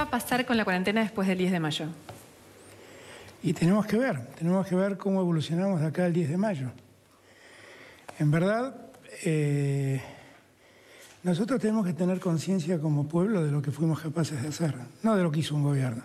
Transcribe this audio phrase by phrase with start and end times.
[0.00, 1.86] va a pasar con la cuarentena después del 10 de mayo?
[3.42, 6.70] Y tenemos que ver, tenemos que ver cómo evolucionamos de acá al 10 de mayo.
[8.18, 8.74] En verdad,
[9.24, 10.00] eh,
[11.22, 15.16] nosotros tenemos que tener conciencia como pueblo de lo que fuimos capaces de hacer, no
[15.16, 16.02] de lo que hizo un gobierno,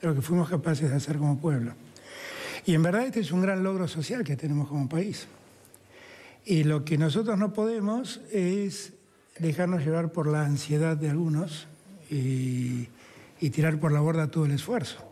[0.00, 1.72] de lo que fuimos capaces de hacer como pueblo.
[2.66, 5.26] Y en verdad este es un gran logro social que tenemos como país.
[6.44, 8.92] Y lo que nosotros no podemos es
[9.40, 11.66] dejarnos llevar por la ansiedad de algunos
[12.08, 12.86] y,
[13.44, 15.04] y tirar por la borda todo el esfuerzo.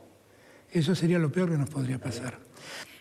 [0.70, 2.38] Eso sería lo peor que nos podría pasar.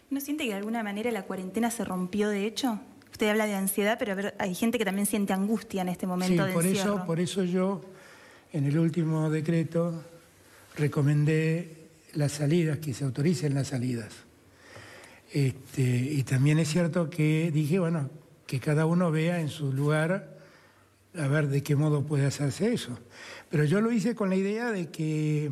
[0.10, 2.82] ¿No siente que de alguna manera la cuarentena se rompió de hecho?
[3.14, 6.52] Usted habla de ansiedad, pero hay gente que también siente angustia en este momento sí,
[6.52, 7.82] por Eso, por eso yo,
[8.52, 10.04] en el último decreto,
[10.76, 11.77] recomendé
[12.16, 14.13] las salidas, que se autoricen las salidas.
[15.32, 18.10] Este, y también es cierto que dije, bueno,
[18.46, 20.41] que cada uno vea en su lugar
[21.18, 23.00] a ver de qué modo puede hacerse eso.
[23.52, 25.52] Pero yo lo hice con la idea de que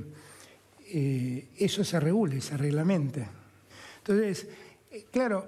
[0.87, 3.27] eh, eso se regule, se reglamente.
[3.97, 4.47] Entonces,
[4.89, 5.45] eh, claro,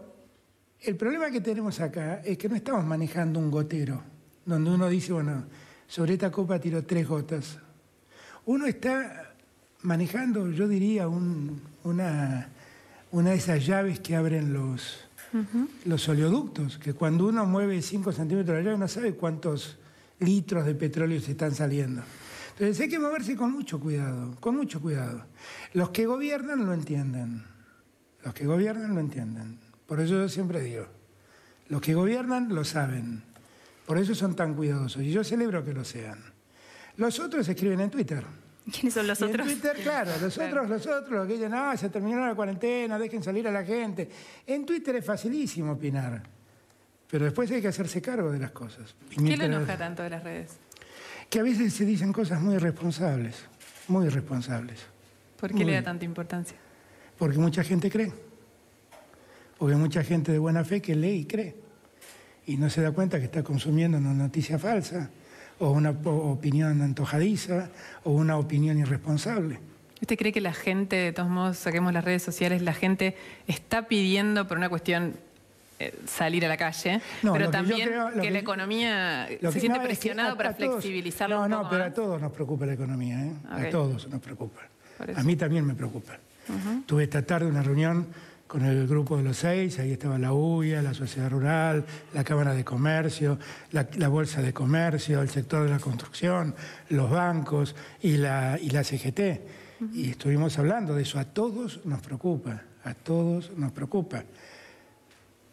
[0.81, 4.03] el problema que tenemos acá es que no estamos manejando un gotero,
[4.45, 5.45] donde uno dice, bueno,
[5.87, 7.57] sobre esta copa tiro tres gotas.
[8.45, 9.33] Uno está
[9.83, 12.49] manejando, yo diría, una,
[13.11, 14.99] una de esas llaves que abren los,
[15.85, 19.77] los oleoductos, que cuando uno mueve 5 centímetros de la llave no sabe cuántos
[20.19, 22.03] litros de petróleo se están saliendo.
[22.61, 25.25] Entonces hay que moverse con mucho cuidado, con mucho cuidado.
[25.73, 27.43] Los que gobiernan lo entienden,
[28.23, 29.57] los que gobiernan lo entienden.
[29.87, 30.85] Por eso yo siempre digo,
[31.69, 33.23] los que gobiernan lo saben,
[33.87, 36.19] por eso son tan cuidadosos y yo celebro que lo sean.
[36.97, 38.23] Los otros escriben en Twitter.
[38.71, 39.47] ¿Quiénes son los otros?
[39.47, 42.99] En Twitter, claro, los otros, los otros, los que dicen, ah, se terminó la cuarentena,
[42.99, 44.07] dejen salir a la gente.
[44.45, 46.21] En Twitter es facilísimo opinar,
[47.09, 48.93] pero después hay que hacerse cargo de las cosas.
[49.09, 50.59] ¿Qué le enoja tanto de las redes?
[51.31, 53.35] Que a veces se dicen cosas muy irresponsables,
[53.87, 54.81] muy irresponsables.
[55.39, 56.57] ¿Por qué le da tanta importancia?
[57.17, 58.11] Porque mucha gente cree.
[59.57, 61.55] Porque mucha gente de buena fe que lee y cree.
[62.45, 65.09] Y no se da cuenta que está consumiendo una noticia falsa,
[65.57, 67.69] o una opinión antojadiza,
[68.03, 69.57] o una opinión irresponsable.
[70.01, 73.15] ¿Usted cree que la gente, de todos modos, saquemos las redes sociales, la gente
[73.47, 75.15] está pidiendo por una cuestión
[76.05, 77.89] salir a la calle, pero también
[78.21, 81.47] que, la economía se siente presionado para flexibilizarlo.
[81.47, 83.33] No, no, pero a todos nos preocupa la economía, ¿eh?
[83.49, 84.61] a todos nos preocupa.
[85.15, 86.17] A mí también me preocupa.
[86.85, 88.07] Tuve esta tarde una reunión
[88.51, 92.53] con el grupo de los seis, ahí estaba la UIA, la Sociedad Rural, la Cámara
[92.53, 93.39] de Comercio,
[93.71, 96.53] la, Bolsa de Comercio, el sector de la construcción,
[96.89, 99.19] los bancos y la, y la CGT.
[99.93, 101.17] Y estuvimos hablando de eso.
[101.17, 104.25] A todos nos preocupa, a todos nos preocupa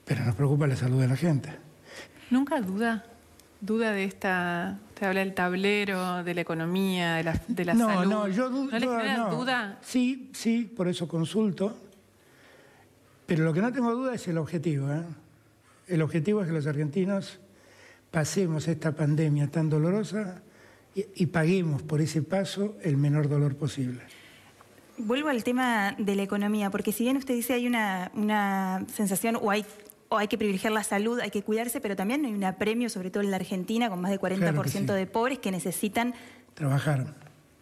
[0.08, 1.50] pero nos preocupa la salud de la gente.
[2.30, 3.04] ¿Nunca duda?
[3.60, 7.88] ¿Duda de esta, usted habla del tablero, de la economía, de la, de la no,
[7.88, 8.10] salud?
[8.10, 8.70] No, yo dudo.
[8.70, 9.78] ¿No le genera duda?
[9.82, 11.76] Sí, sí, por eso consulto.
[13.26, 14.90] Pero lo que no tengo duda es el objetivo.
[14.90, 15.02] ¿eh?
[15.88, 17.40] El objetivo es que los argentinos
[18.10, 20.40] pasemos esta pandemia tan dolorosa
[20.94, 24.00] y, paguemos por ese paso el menor dolor posible.
[24.96, 29.38] Vuelvo al tema de la economía, porque si bien usted dice hay una, una sensación
[29.40, 29.64] o hay
[30.08, 33.10] o hay que privilegiar la salud, hay que cuidarse, pero también hay un apremio, sobre
[33.10, 36.14] todo en la Argentina, con más de 40% de pobres que necesitan
[36.54, 37.14] trabajar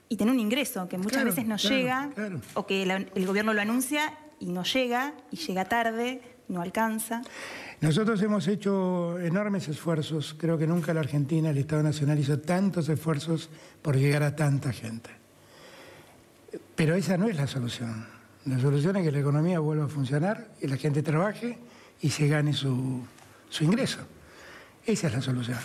[0.08, 2.10] y tener un ingreso que muchas veces no llega,
[2.54, 7.22] o que el gobierno lo anuncia y no llega, y llega tarde, no alcanza.
[7.80, 12.88] Nosotros hemos hecho enormes esfuerzos, creo que nunca la Argentina, el Estado Nacional hizo tantos
[12.88, 13.50] esfuerzos
[13.82, 15.10] por llegar a tanta gente.
[16.76, 18.06] Pero esa no es la solución.
[18.44, 21.58] La solución es que la economía vuelva a funcionar y la gente trabaje
[22.00, 23.02] y se gane su,
[23.60, 24.00] ingreso.
[24.84, 25.58] Esa es la solución.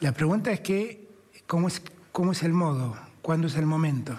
[0.00, 1.08] La pregunta es que,
[1.46, 2.96] ¿cómo es, ¿cómo es el modo?
[3.22, 4.16] ¿Cuándo es el momento?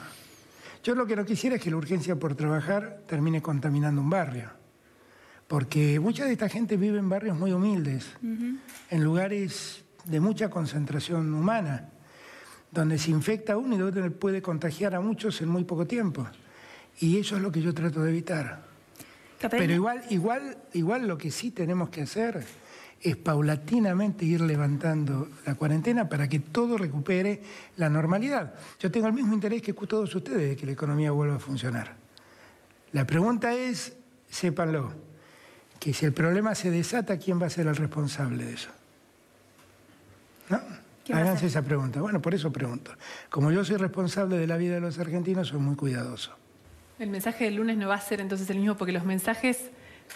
[0.83, 4.49] Yo lo que no quisiera es que la urgencia por trabajar termine contaminando un barrio.
[5.47, 11.33] Porque mucha de esta gente vive en barrios muy humildes, en lugares de mucha concentración
[11.33, 11.89] humana,
[12.71, 16.27] donde se infecta uno y donde puede contagiar a muchos en muy poco tiempo.
[16.99, 18.66] Y eso es lo que yo trato de evitar.
[19.39, 22.43] Pero igual, igual, igual lo que sí tenemos que hacer
[23.01, 27.41] es paulatinamente ir levantando la cuarentena para que todo recupere
[27.77, 28.55] la normalidad.
[28.79, 31.95] Yo tengo el mismo interés que todos ustedes de que la economía vuelva a funcionar.
[32.93, 33.95] La pregunta es,
[34.29, 34.93] sépanlo,
[35.79, 38.69] que si el problema se desata, ¿quién va a ser el responsable de eso?
[40.49, 40.59] ¿No?
[41.13, 42.01] Háganse esa pregunta.
[42.01, 42.91] Bueno, por eso pregunto.
[43.29, 46.35] Como yo soy responsable de la vida de los argentinos, soy muy cuidadoso.
[46.99, 49.69] El mensaje del lunes no va a ser entonces el mismo porque los mensajes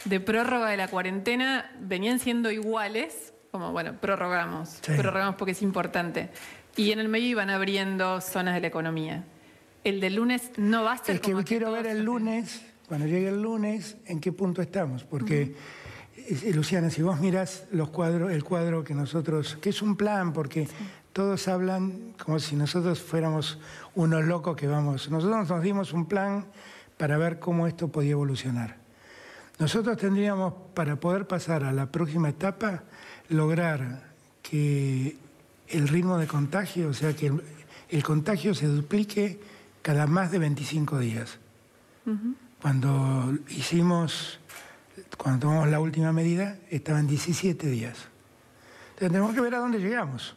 [0.06, 6.30] de prórroga de la cuarentena venían siendo iguales, como bueno, prorrogamos, prorrogamos porque es importante.
[6.75, 9.24] Y en el medio iban abriendo zonas de la economía.
[9.83, 13.30] el del lunes no va a ser Es que quiero ver el lunes, cuando llegue
[13.30, 15.42] el lunes, en qué punto estamos, porque...
[15.44, 20.34] Eh, Luciana, si vos miras los cuadros, el cuadro que nosotros, que es un plan,
[20.34, 20.68] porque
[21.13, 23.60] todos hablan como si nosotros fuéramos
[23.96, 25.10] unos locos que vamos.
[25.10, 26.46] Nosotros nos dimos un plan
[26.98, 28.78] para ver cómo esto podía evolucionar.
[29.60, 32.84] Nosotros tendríamos, para poder pasar a la próxima etapa,
[33.30, 34.12] lograr
[34.42, 35.18] que
[35.68, 37.31] el ritmo de contagio, o sea, que
[37.90, 39.40] el, contagio se duplique
[39.81, 41.38] cada más de 25 días.
[42.62, 44.40] Cuando hicimos,
[45.18, 47.98] cuando tomamos la última medida, estaban 17 días.
[48.94, 50.36] Entonces tenemos que ver a dónde llegamos.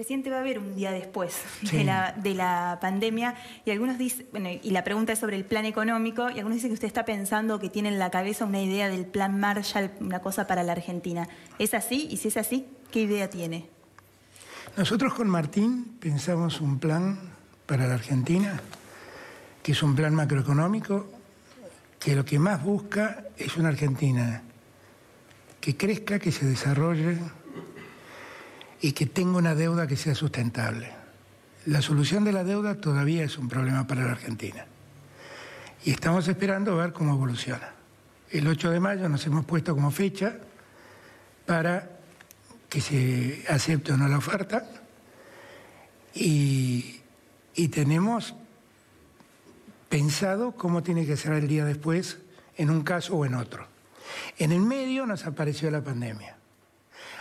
[0.00, 3.34] Presidente, va a haber un día después de, la, pandemia
[3.66, 6.70] y algunos dicen, bueno, y la pregunta es sobre el plan económico, y algunos dicen
[6.70, 10.20] que usted está pensando que tiene en la cabeza una idea del plan Marshall, una
[10.20, 11.28] cosa para la Argentina.
[11.58, 12.08] ¿Es así?
[12.10, 13.68] Y si es así, ¿qué idea tiene?
[14.74, 17.20] Nosotros con Martín pensamos un plan
[17.66, 18.58] para la Argentina,
[19.62, 21.10] que es un plan macroeconómico,
[21.98, 24.44] que lo que más busca es una Argentina
[25.60, 27.18] que crezca, que se desarrolle,
[28.80, 30.90] y que tenga una deuda que sea sustentable.
[31.66, 34.64] La solución de la deuda todavía es un problema para la Argentina.
[35.84, 37.74] Y estamos esperando ver cómo evoluciona.
[38.30, 40.36] El 8 de mayo nos hemos puesto como fecha
[41.46, 41.98] para
[42.68, 44.64] que se acepte o no la oferta
[46.14, 47.00] y,
[47.54, 48.34] y tenemos
[49.88, 52.18] pensado cómo tiene que ser el día después
[52.56, 53.66] en un caso o en otro.
[54.38, 56.39] En el medio nos apareció la pandemia.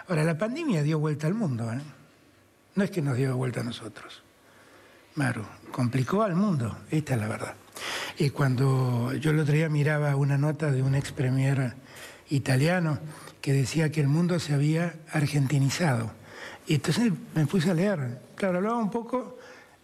[0.09, 1.79] Ahora, la pandemia dio vuelta al mundo, ¿eh?
[2.73, 4.23] No es que nos dio vuelta a nosotros.
[5.13, 7.53] Maru, complicó al mundo, esta es la verdad.
[8.17, 11.75] Y cuando yo el otro día miraba una nota de un ex premier
[12.31, 12.97] italiano
[13.39, 16.11] que decía que el mundo se había argentinizado.
[16.65, 18.19] Y entonces me puse a leer.
[18.33, 19.37] Claro, hablaba un poco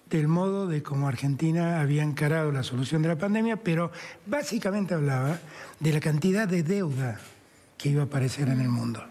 [0.09, 3.91] del modo de cómo Argentina había encarado la solución de la pandemia, pero
[4.25, 5.37] básicamente hablaba
[5.79, 7.19] de la cantidad de deuda
[7.77, 9.05] que iba a aparecer en el mundo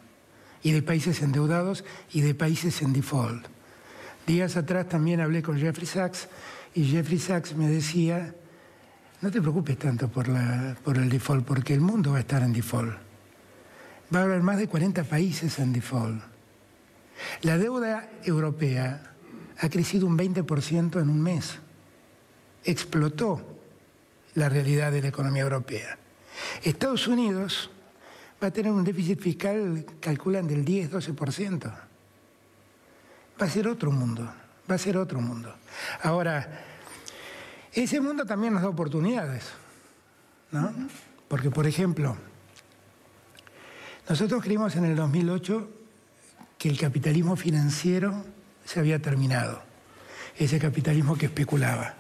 [0.65, 3.47] y de países endeudados y de países en default.
[4.27, 6.27] Días atrás también hablé con Jeffrey Sachs
[6.75, 8.35] y Jeffrey Sachs me decía,
[9.21, 12.97] no te preocupes tanto por, el default, porque el mundo va a estar en default.
[14.13, 16.23] Va a haber más de 40 países en default.
[17.43, 19.15] La deuda europea
[19.59, 21.59] ha crecido un 20% en un mes.
[22.65, 23.61] Explotó
[24.35, 25.99] la realidad de la economía europea.
[26.63, 27.71] Estados Unidos
[28.45, 31.73] va a tener un déficit fiscal, calculan, del 10-12%.
[33.41, 34.31] Va a ser otro mundo,
[34.71, 35.55] va a ser otro mundo.
[36.03, 36.63] Ahora,
[37.73, 39.45] ese mundo también nos da oportunidades,
[40.53, 40.71] ¿no?
[41.27, 42.19] Porque, por ejemplo,
[44.11, 45.71] nosotros creímos en el 2008
[46.59, 48.27] que el capitalismo financiero
[48.67, 49.63] se había terminado,
[50.37, 51.95] ese capitalismo que especulaba.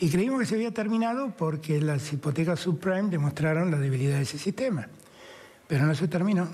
[0.00, 4.38] Y creímos que se había terminado porque las hipotecas subprime demostraron la debilidad de ese
[4.38, 4.88] sistema.
[5.66, 6.48] Pero no se terminó.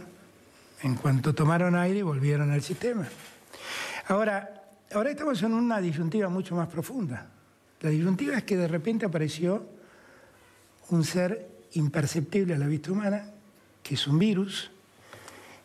[0.82, 3.06] En cuanto tomaron aire, volvieron al sistema.
[4.09, 7.29] Ahora, ahora estamos en una disyuntiva mucho más profunda.
[7.81, 9.67] La disyuntiva es que de repente apareció
[10.91, 13.25] un ser imperceptible a la vista humana,
[13.82, 14.70] que es un virus,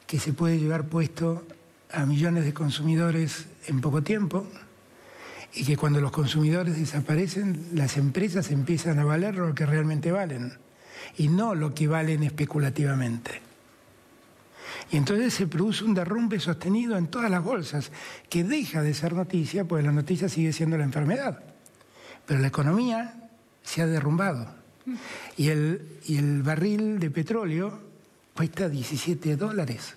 [0.06, 1.46] que se puede llevar puesto
[1.92, 4.48] a millones de consumidores en poco tiempo,
[5.54, 10.54] y que cuando los consumidores desaparecen, las empresas empiezan a valer lo que realmente valen
[11.18, 13.47] y no lo que valen especulativamente.
[14.92, 17.92] Y entonces se produce un derrumbe sostenido en todas las bolsas,
[18.30, 21.44] que deja de ser noticia, porque la noticia sigue siendo la enfermedad.
[22.26, 23.30] Pero la economía
[23.64, 24.48] se ha derrumbado.
[25.36, 27.82] Y el, y el barril de petróleo
[28.34, 29.96] cuesta 17 dólares.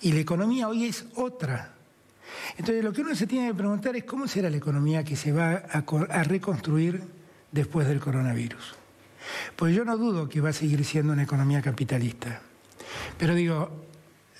[0.00, 1.74] Y la economía hoy es otra.
[2.56, 5.32] Entonces lo que uno se tiene que preguntar es cómo será la economía que se
[5.32, 7.02] va a reconstruir
[7.52, 8.74] después del coronavirus.
[9.56, 12.40] Pues yo no dudo que va a seguir siendo una economía capitalista.
[13.18, 13.70] Pero digo,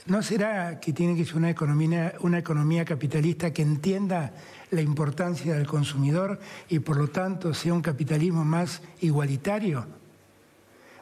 [0.07, 4.33] ¿no será que tiene que ser una economía, una economía capitalista que entienda
[4.71, 6.39] la importancia del consumidor
[6.69, 9.87] y por lo tanto sea un capitalismo más igualitario,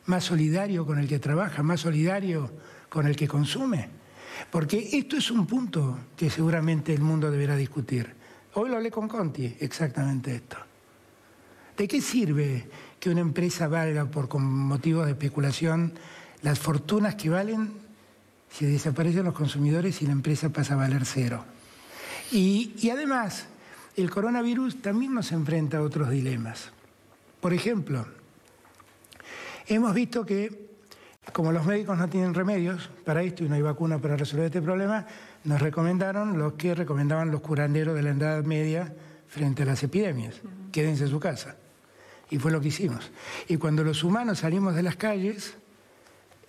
[0.06, 2.50] más solidario con el que trabaja, más solidario
[2.88, 3.88] con el que consume?
[4.50, 8.14] Porque esto es un punto que seguramente el mundo deberá discutir.
[8.54, 10.56] Hoy lo hablé con Conti, exactamente esto.
[11.76, 12.66] ¿De qué sirve
[12.98, 15.92] que una empresa valga por motivos de especulación
[16.43, 17.73] las fortunas que valen
[18.50, 21.45] si desaparecen los consumidores y la empresa pasa a valer cero?
[22.33, 23.47] Y, y además,
[23.97, 26.71] el coronavirus también nos enfrenta a otros dilemas.
[27.40, 28.07] Por ejemplo,
[29.69, 30.66] hemos visto que
[31.33, 34.62] como los médicos no tienen remedios para esto y no hay vacuna para resolver este
[34.62, 35.07] problema,
[35.45, 38.95] nos recomendaron los que recomendaban los curanderos de la Edad Media
[39.28, 40.37] frente a las epidemias.
[40.73, 41.57] Quédense en su casa.
[42.31, 43.11] Y fue lo que hicimos.
[43.49, 45.57] Y cuando los humanos salimos de las calles,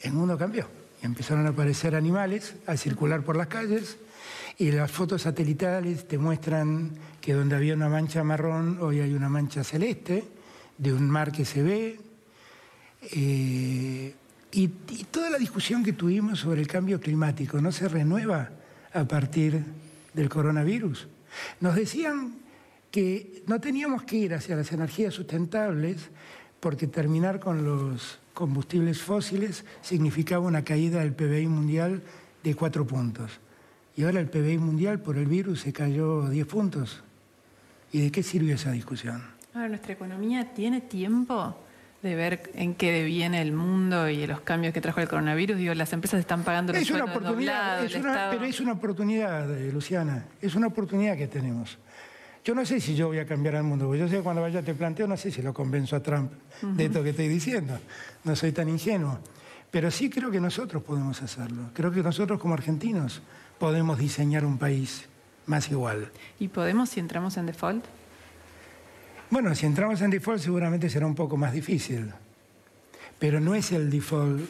[0.01, 0.67] el mundo cambió.
[1.01, 3.97] Empezaron a aparecer animales a circular por las calles.
[4.57, 9.29] Y las fotos satelitales te muestran que donde había una mancha marrón, hoy hay una
[9.29, 10.23] mancha celeste,
[10.77, 11.99] de un mar que se ve.
[13.11, 14.15] Eh,
[14.51, 14.67] y,
[15.11, 18.49] toda la discusión que tuvimos sobre el cambio climático no se renueva
[18.93, 19.63] a partir
[20.13, 21.07] del coronavirus.
[21.59, 22.35] Nos decían
[22.89, 26.09] que no teníamos que ir hacia las energías sustentables
[26.59, 32.03] porque terminar con los combustibles fósiles significaba una caída del PBI mundial
[32.44, 33.39] de cuatro puntos.
[33.96, 37.01] Y ahora el PBI mundial por el virus se cayó 10 puntos.
[37.91, 39.24] ¿Y de qué sirvió esa discusión?
[39.56, 41.58] Ahora, ¿nuestra economía tiene tiempo
[42.03, 45.58] de ver en qué deviene el mundo y los cambios que trajo el coronavirus?
[45.58, 47.88] Digo, las empresas están pagando los es una oportunidad,
[48.29, 51.79] Pero es una oportunidad, eh, Luciana, es una oportunidad que tenemos.
[52.47, 54.41] Yo no sé si yo voy a cambiar al mundo, porque yo sé que cuando
[54.41, 57.77] vaya te planteo, no sé si lo convenzo a Trump de esto que estoy diciendo.
[58.23, 59.19] No soy tan ingenuo.
[59.69, 61.63] Pero sí creo que nosotros podemos hacerlo.
[61.73, 63.21] Creo que nosotros como argentinos
[63.59, 65.09] podemos diseñar un país
[65.45, 66.09] más igual.
[66.39, 67.83] ¿Y podemos si entramos en default?
[69.29, 72.13] Bueno, si entramos en default seguramente será un poco más difícil.
[73.19, 74.49] Pero no es el default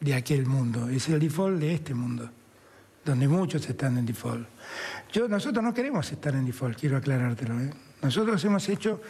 [0.00, 2.32] de aquel mundo, es el default de este mundo
[3.04, 4.46] donde muchos están en default.
[5.12, 7.60] Yo, nosotros no queremos estar en default, quiero aclarártelo.
[7.60, 7.70] ¿eh?
[8.02, 9.00] Nosotros hemos hecho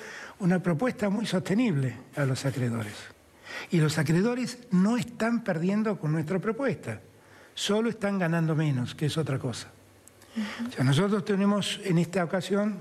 [0.40, 2.94] una propuesta muy sostenible a los acreedores.
[3.70, 7.00] Y los acreedores no están perdiendo con nuestra propuesta,
[7.54, 9.68] solo están ganando menos, que es otra cosa.
[10.66, 12.80] o sea, nosotros tenemos en esta ocasión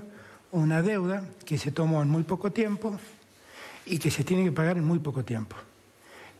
[0.50, 2.98] una deuda que se tomó en muy poco tiempo
[3.84, 5.56] y que se tiene que pagar en muy poco tiempo.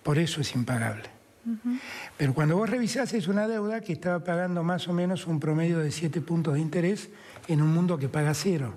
[0.02, 1.22] Por eso es impagable.
[2.16, 5.78] Pero cuando vos revisás es una deuda que estaba pagando más o menos un promedio
[5.78, 7.08] de 7 puntos de interés
[7.49, 8.75] en un mundo que paga cero.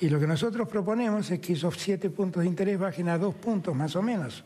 [0.00, 3.34] Y lo que nosotros proponemos es que esos 7 puntos de interés bajen a 2
[3.36, 4.44] puntos más o menos.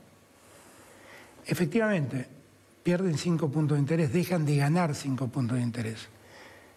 [1.44, 2.28] Efectivamente,
[2.82, 6.08] pierden 5 puntos de interés, dejan de ganar 5 puntos de interés.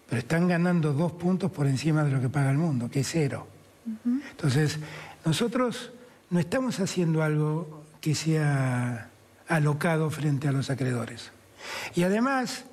[0.09, 3.07] Pero están ganando 2 puntos por encima de lo que paga el mundo, que es
[3.07, 3.47] cero.
[4.31, 4.79] Entonces,
[5.23, 5.91] nosotros
[6.29, 9.10] no estamos haciendo algo que sea
[9.51, 11.31] alocado frente a los acreedores.
[11.93, 12.63] Y además,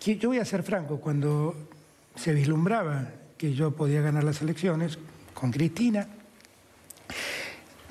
[0.00, 1.54] yo voy a ser franco, cuando
[2.16, 4.98] se vislumbraba que yo podía ganar las elecciones
[5.34, 6.08] con Cristina,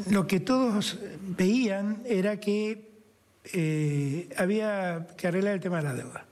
[0.09, 2.89] lo que todos veían era que
[3.53, 6.25] eh, había que arreglar el tema de la deuda.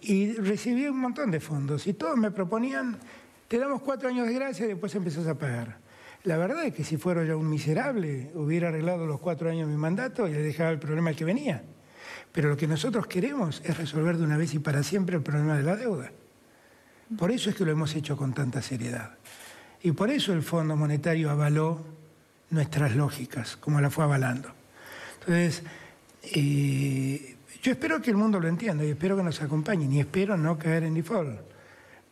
[0.00, 2.98] Y recibí un montón de fondos y todos me proponían,
[3.46, 5.83] te damos cuatro años de gracia y después empezás a pagar.
[6.24, 9.74] La verdad es que si fuera yo un miserable, hubiera arreglado los cuatro años de
[9.74, 11.62] mi mandato y le dejaba el problema que venía.
[12.32, 15.56] Pero lo que nosotros queremos es resolver de una vez y para siempre el problema
[15.56, 16.10] de la deuda.
[17.18, 19.18] Por eso es que lo hemos hecho con tanta seriedad.
[19.82, 21.84] Y por eso el Fondo Monetario avaló
[22.48, 24.48] nuestras lógicas, como la fue avalando.
[25.20, 25.62] Entonces,
[26.22, 30.38] eh, yo espero que el mundo lo entienda y espero que nos acompañen y espero
[30.38, 31.53] no caer en default.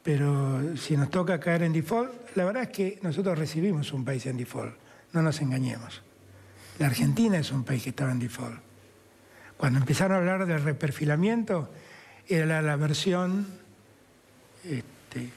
[0.02, 4.26] Pero si nos toca caer en default, la verdad es que nosotros recibimos un país
[4.26, 4.74] en default,
[5.12, 6.02] no nos engañemos.
[6.78, 8.58] La Argentina es un país que estaba en default.
[9.56, 11.70] Cuando empezaron a hablar del reperfilamiento,
[12.26, 13.46] era la, versión
[14.64, 15.30] este,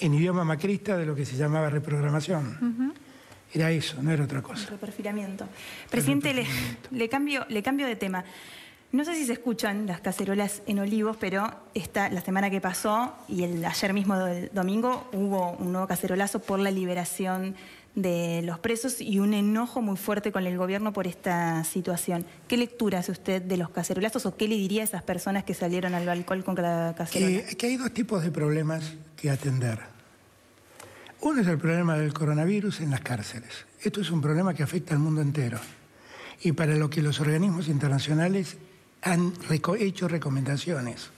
[0.00, 2.94] en idioma macrista de lo que se llamaba reprogramación.
[3.52, 4.64] Era eso, no era otra cosa.
[4.64, 5.48] El reperfilamiento.
[5.90, 6.46] Presidente,
[6.90, 8.24] Le, cambio, le cambio de tema.
[8.92, 13.14] No sé si se escuchan las cacerolas en Olivos, pero esta, la semana que pasó
[13.28, 17.54] y el, ayer mismo del domingo hubo un nuevo cacerolazo por la liberación
[17.94, 22.26] de los presos y un enojo muy fuerte con el gobierno por esta situación.
[22.48, 25.54] ¿Qué lectura hace usted de los cacerolazos o qué le diría a esas personas que
[25.54, 27.46] salieron al balcón con la cacerola?
[27.46, 29.78] Que, que hay dos tipos de problemas que atender.
[31.20, 33.66] Uno es el problema del coronavirus en las cárceles.
[33.82, 35.60] Esto es un problema que afecta al mundo entero
[36.42, 38.56] y para lo que los organismos internacionales
[39.02, 39.32] han
[39.78, 41.10] hecho recomendaciones.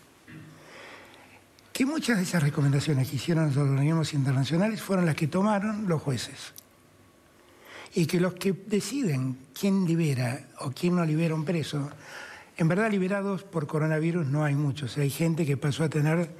[1.72, 6.02] Que muchas de esas recomendaciones que hicieron los organismos internacionales fueron las que tomaron los
[6.02, 6.52] jueces.
[7.94, 11.90] Y que los que deciden quién libera o quién no libera un preso,
[12.56, 14.96] en verdad liberados por coronavirus no hay muchos.
[14.98, 16.30] Hay gente que pasó a tener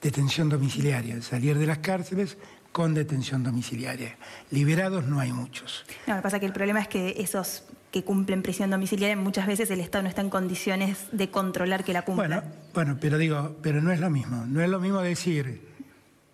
[0.00, 2.36] detención domiciliaria, salir de las cárceles
[2.72, 4.16] con detención domiciliaria.
[4.50, 5.84] Liberados no hay muchos.
[6.06, 7.64] No, lo que pasa es que el problema es que esos
[7.96, 11.94] que cumplen prisión domiciliaria, muchas veces el Estado no está en condiciones de controlar que
[11.94, 12.28] la cumplan.
[12.28, 12.42] Bueno,
[12.74, 14.44] bueno, pero digo, pero no es lo mismo.
[14.44, 15.62] No es lo mismo decir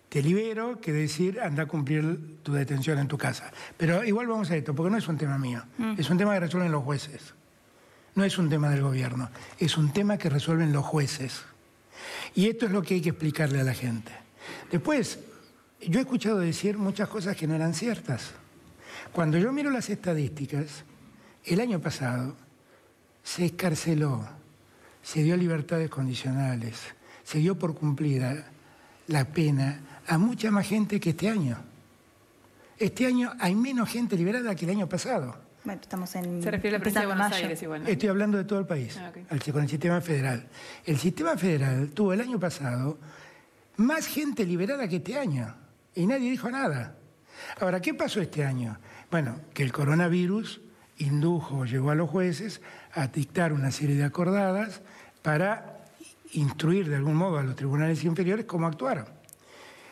[0.09, 3.53] te libero que decir anda a cumplir tu detención en tu casa.
[3.77, 5.63] Pero igual vamos a esto, porque no es un tema mío.
[5.77, 5.93] Mm.
[5.97, 7.33] Es un tema que resuelven los jueces.
[8.13, 9.29] No es un tema del gobierno.
[9.57, 11.45] Es un tema que resuelven los jueces.
[12.35, 14.11] Y esto es lo que hay que explicarle a la gente.
[14.69, 15.17] Después,
[15.79, 18.33] yo he escuchado decir muchas cosas que no eran ciertas.
[19.13, 20.83] Cuando yo miro las estadísticas,
[21.45, 22.35] el año pasado
[23.23, 24.27] se escarceló,
[25.01, 26.79] se dio libertades condicionales,
[27.23, 28.45] se dio por cumplida
[29.07, 31.57] la pena a mucha más gente que este año.
[32.77, 35.37] Este año hay menos gente liberada que el año pasado.
[35.63, 36.43] Bueno, estamos en.
[36.43, 37.87] Se refiere a la provincia de Buenos Aires igual.
[37.87, 39.11] Estoy hablando de todo el país, ah,
[39.51, 40.45] con el sistema federal.
[40.85, 42.97] El sistema federal tuvo el año pasado
[43.77, 45.55] más gente liberada que este año
[45.95, 46.95] y nadie dijo nada.
[47.59, 48.77] Ahora, ¿qué pasó este año?
[49.09, 50.59] Bueno, que el coronavirus
[50.97, 52.61] indujo, llevó a los jueces
[52.93, 54.81] a dictar una serie de acordadas
[55.21, 55.85] para
[56.33, 59.05] instruir de algún modo a los tribunales inferiores cómo actuaron.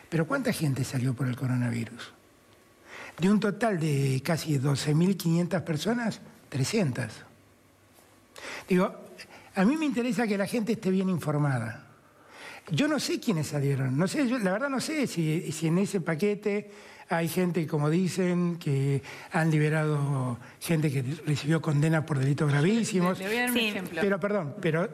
[0.08, 2.12] Pero ¿cuánta gente salió por el coronavirus?
[3.18, 7.06] De un total de casi 12.500 personas, 300.
[8.68, 8.94] Digo,
[9.54, 11.86] a mí me interesa que la gente esté bien informada.
[12.70, 16.70] Yo no sé quiénes salieron, no sé, la verdad no sé si en ese paquete
[17.16, 19.02] hay gente, como dicen, que
[19.32, 23.18] han liberado gente que recibió condena por delitos gravísimos.
[23.18, 24.00] Le, voy a dar un ejemplo.
[24.00, 24.88] Pero, perdón, pero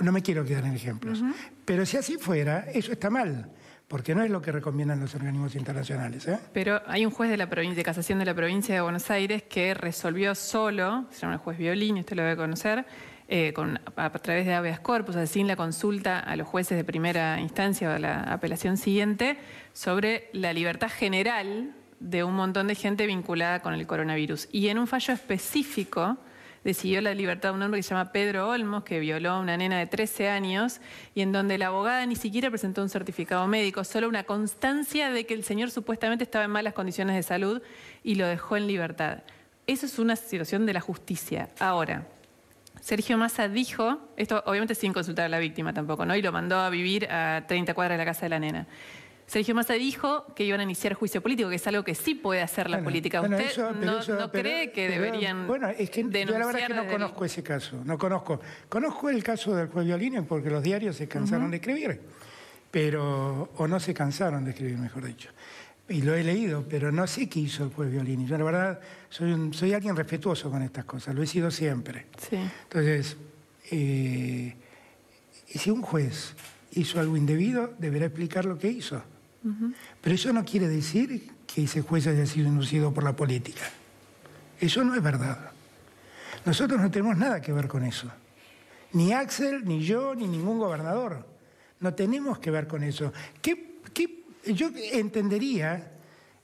[0.00, 1.22] no me quiero quedar en ejemplos.
[1.64, 3.50] Pero si así fuera, eso está mal
[3.88, 6.28] porque no es lo que recomiendan los organismos internacionales.
[6.28, 6.38] ¿eh?
[6.52, 9.44] Pero hay un juez de la provincia, de casación de la provincia de Buenos Aires
[9.44, 12.84] que resolvió solo, se llama el juez Violín, usted lo debe conocer,
[13.30, 13.52] eh,
[13.96, 17.92] a, través de habeas corpus, sin la consulta a los jueces de primera instancia o
[17.92, 19.36] a la apelación siguiente,
[19.74, 24.48] sobre la libertad general de un montón de gente vinculada con el coronavirus.
[24.50, 26.16] Y en un fallo específico
[26.64, 29.56] decidió la libertad de un hombre que se llama Pedro Olmos, que violó a una
[29.56, 30.80] nena de 13 años,
[31.14, 35.26] y en donde la abogada ni siquiera presentó un certificado médico, solo una constancia de
[35.26, 37.62] que el señor supuestamente estaba en malas condiciones de salud
[38.02, 39.22] y lo dejó en libertad.
[39.66, 41.50] Eso es una situación de la justicia.
[41.58, 42.06] Ahora,
[42.80, 46.14] Sergio Massa dijo, esto obviamente sin consultar a la víctima tampoco, ¿no?
[46.16, 48.66] Y lo mandó a vivir a 30 cuadras de la casa de la nena.
[49.28, 52.40] Sergio Massa dijo que iban a iniciar juicio político, que es algo que sí puede
[52.40, 53.20] hacer la política.
[53.20, 57.24] ¿Usted no, cree que deberían Bueno, es que yo la verdad es que no conozco
[57.26, 58.40] ese caso, no conozco.
[58.70, 62.00] Conozco el caso del juez Violini porque los diarios se cansaron de escribir,
[62.70, 65.28] pero o no se cansaron de escribir, mejor dicho.
[65.88, 68.26] Y lo he leído, pero no sé qué hizo el juez Violini.
[68.26, 72.06] Yo la verdad soy, soy alguien respetuoso con estas cosas, lo he sido siempre.
[72.30, 73.16] Entonces,
[73.70, 74.54] eh,
[75.46, 76.34] si un juez
[76.72, 79.02] hizo algo indebido, deberá explicar lo que hizo.
[80.02, 83.62] Pero eso no quiere decir que ese juez haya sido inducido por la política.
[84.60, 85.52] Eso no es verdad.
[86.44, 88.10] Nosotros no tenemos nada que ver con eso.
[88.92, 91.26] Ni Axel, ni yo, ni ningún gobernador.
[91.80, 93.12] No tenemos que ver con eso.
[94.54, 95.92] Yo entendería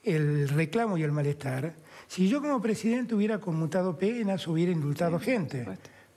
[0.02, 1.74] el reclamo y el malestar
[2.06, 5.66] si yo como presidente hubiera conmutado penas, hubiera indultado gente.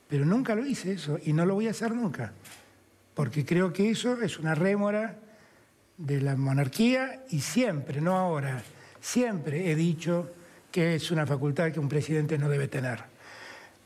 [0.08, 2.34] Pero nunca lo hice eso y no lo voy a hacer nunca.
[3.14, 5.18] Porque creo que eso es una rémora
[5.98, 8.62] de la monarquía y siempre, no ahora,
[9.02, 10.32] siempre he dicho
[10.72, 13.00] que es una facultad que un presidente no debe tener.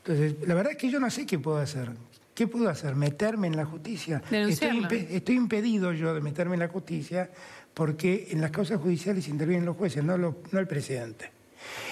[0.04, 1.90] Entonces, la verdad es que yo no sé qué puedo hacer.
[2.34, 2.94] ¿Qué puedo hacer?
[2.96, 4.22] ¿Meterme en la justicia?
[4.30, 7.30] Estoy, impedido yo de meterme en la justicia
[7.74, 11.30] porque en las causas judiciales intervienen los jueces, no, no el presidente.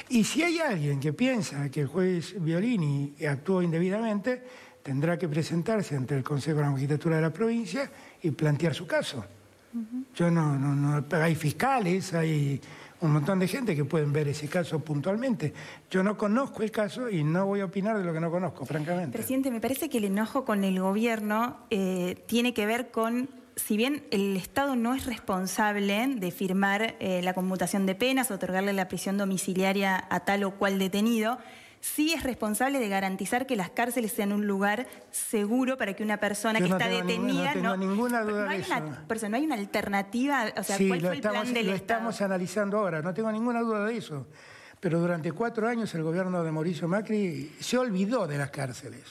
[0.09, 4.43] Y si hay alguien que piensa que el juez Violini actuó indebidamente,
[4.83, 7.90] tendrá que presentarse ante el Consejo de la Magistratura de la provincia
[8.23, 9.25] y plantear su caso.
[10.16, 12.61] Yo no, no, no, hay fiscales, hay
[13.03, 15.55] un montón de gente que pueden ver ese caso puntualmente.
[15.88, 18.66] Yo no conozco el caso y no voy a opinar de lo que no conozco,
[18.66, 19.16] francamente.
[19.16, 23.29] Presidente, me parece que el enojo con el gobierno eh, tiene que ver con,
[23.66, 28.73] si bien el Estado no es responsable de firmar eh, la conmutación de penas, otorgarle
[28.73, 31.38] la prisión domiciliaria a tal o cual detenido,
[31.81, 36.18] sí es responsable de garantizar que las cárceles sean un lugar seguro para que una
[36.18, 40.46] persona que está detenida no, tengo ninguna duda no hay una, no hay una alternativa,
[40.57, 43.61] o sea, ¿cuál fue el estamos, plan del lo estamos analizando ahora, no tengo ninguna
[43.61, 44.27] duda de eso.
[44.81, 49.05] Pero durante cuatro años el gobierno de Mauricio Macri se olvidó de las cárceles.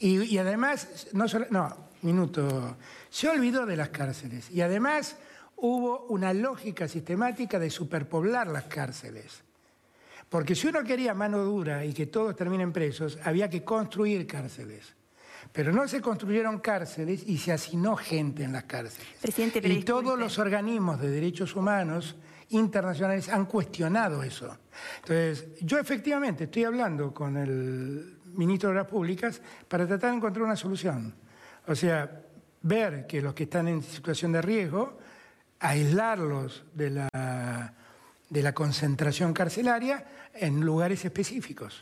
[0.00, 2.76] Y, además, no, solo, no, minuto,
[3.14, 4.50] se olvidó de las cárceles.
[4.50, 5.16] Y además
[5.54, 9.44] hubo una lógica sistemática de superpoblar las cárceles.
[10.28, 14.96] Porque si uno quería mano dura y que todos terminen presos, había que construir cárceles.
[15.52, 19.06] Pero no se construyeron cárceles y se asignó gente en las cárceles.
[19.62, 22.16] y todos los organismos de derechos humanos
[22.48, 24.58] internacionales han cuestionado eso.
[25.02, 30.44] Entonces, yo efectivamente estoy hablando con el ministro de las Públicas para tratar de encontrar
[30.44, 31.14] una solución.
[31.68, 32.23] O sea,
[32.64, 34.98] ver que los que están en situación de riesgo,
[35.60, 37.74] aislarlos de la,
[38.28, 41.80] de la concentración carcelaria en lugares específicos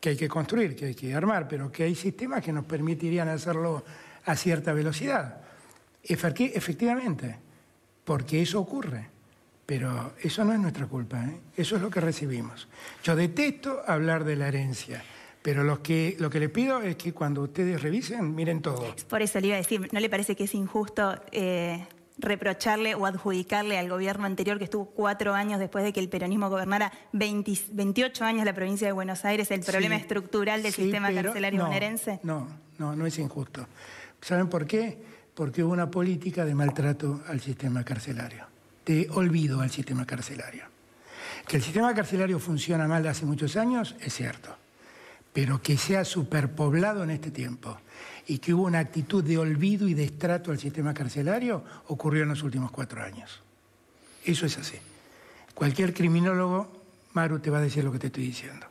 [0.00, 3.28] que hay que construir, que hay que armar, pero que hay sistemas que nos permitirían
[3.28, 3.84] hacerlo
[4.26, 5.40] a cierta velocidad.
[6.02, 7.36] Efectivamente,
[8.04, 9.18] porque eso ocurre.
[9.66, 11.40] Pero eso no es nuestra culpa, ¿eh?
[11.54, 12.68] eso es lo que recibimos.
[13.02, 15.02] Yo detesto hablar de la herencia.
[15.42, 18.94] Pero lo que, lo que le pido es que cuando ustedes revisen, miren todo.
[19.08, 21.86] Por eso le iba a decir, ¿no le parece que es injusto eh,
[22.18, 26.50] reprocharle o adjudicarle al gobierno anterior que estuvo cuatro años después de que el peronismo
[26.50, 32.20] gobernara 28 años la provincia de Buenos Aires el problema estructural del sistema carcelario bonaerense?
[32.24, 32.48] No,
[32.78, 33.66] no, no es injusto.
[34.20, 34.98] ¿Saben por qué?
[35.34, 38.46] Porque hubo una política de maltrato al sistema carcelario,
[38.84, 40.64] de olvido al sistema carcelario.
[41.46, 44.56] Que el sistema carcelario funciona mal hace muchos años, es cierto,
[45.38, 47.78] pero que sea superpoblado en este tiempo
[48.26, 52.30] y que hubo una actitud de olvido y de estrato al sistema carcelario ocurrió en
[52.30, 53.40] los últimos cuatro años.
[54.24, 54.78] Eso es así.
[55.54, 58.66] Cualquier criminólogo, Maru, te va a decir lo que te estoy diciendo.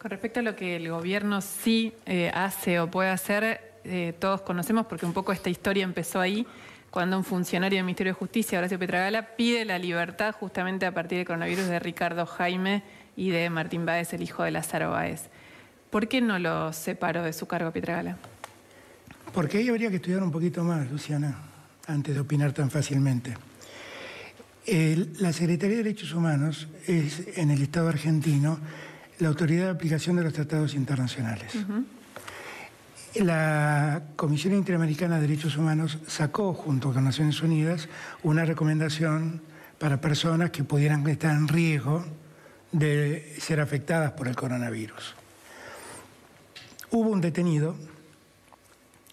[0.00, 4.42] Con respecto a lo que el gobierno sí eh, hace o puede hacer, eh, todos
[4.42, 6.46] conocemos porque un poco esta historia empezó ahí,
[6.92, 11.18] cuando un funcionario del Ministerio de Justicia, Horacio Petragala, pide la libertad justamente a partir
[11.18, 12.84] del coronavirus de Ricardo Jaime
[13.16, 15.28] y de Martín Báez, el hijo de Lázaro Báez.
[15.96, 18.18] ¿Por qué no lo separó de su cargo Petragala?
[19.32, 21.38] Porque ahí habría que estudiar un poquito más, Luciana,
[21.86, 23.34] antes de opinar tan fácilmente.
[24.66, 28.58] la Secretaría de Derechos Humanos es, en el Estado argentino,
[29.20, 31.54] la autoridad de aplicación de los tratados internacionales.
[33.14, 37.88] La Comisión Interamericana de Derechos Humanos sacó, junto con Naciones Unidas,
[38.22, 39.40] una recomendación
[39.78, 42.04] para personas que pudieran estar en riesgo
[42.70, 45.14] de ser afectadas por el coronavirus.
[46.90, 47.74] Hubo un detenido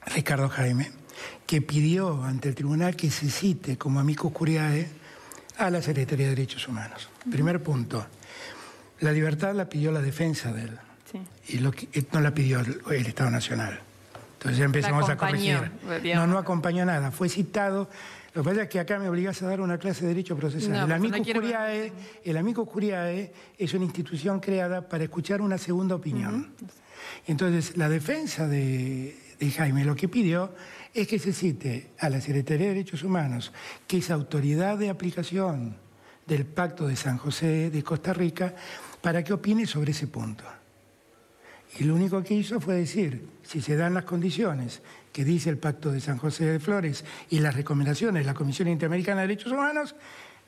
[0.06, 0.92] Ricardo Jaime,
[1.46, 4.88] que pidió ante el tribunal que se cite como amico curiae
[5.58, 7.10] a la Secretaría de Derechos Humanos.
[7.30, 8.06] Primer punto,
[9.00, 10.80] la libertad la pidió la defensa de él
[11.48, 13.80] y lo que, no la pidió el, Estado Nacional.
[14.34, 15.72] Entonces ya empezamos a corregir.
[16.16, 17.90] No, no acompañó nada, fue citado.
[18.34, 20.86] Lo que pasa es que acá me obligas a dar una clase de derecho procesal.
[20.86, 21.94] el, amico curiae,
[22.26, 26.52] el amigo curiae es una institución creada para escuchar una segunda opinión.
[27.28, 29.16] Entonces, la defensa de,
[29.56, 30.54] Jaime lo que pidió
[30.94, 33.52] es que se cite a la Secretaría de Derechos Humanos,
[33.88, 35.76] que es autoridad de aplicación
[36.26, 38.56] del Pacto de San José de Costa Rica,
[39.02, 40.46] para que opine sobre ese punto.
[41.80, 45.58] Y lo único que hizo fue decir, si se dan las condiciones que dice el
[45.58, 49.52] Pacto de San José de Flores y las recomendaciones de la Comisión Interamericana de Derechos
[49.52, 49.96] Humanos,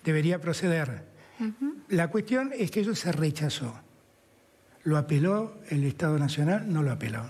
[0.04, 1.04] debería proceder.
[1.90, 3.85] La cuestión es que eso se rechazó.
[4.86, 6.72] ¿Lo apeló el Estado Nacional?
[6.72, 7.30] No lo apeló.